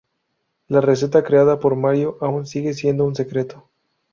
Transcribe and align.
La 0.67 0.81
receta, 0.81 1.21
creada 1.23 1.59
por 1.59 1.75
Mario, 1.75 2.17
aún 2.21 2.47
sigue 2.47 2.73
siendo 2.73 3.05
un 3.05 3.13
secreto. 3.13 3.69